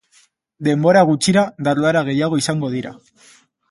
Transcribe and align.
Denbora 0.67 1.03
gutxira, 1.11 1.45
dardara 1.69 2.05
gehiago 2.11 2.43
izan 2.45 2.69
dira. 2.77 2.99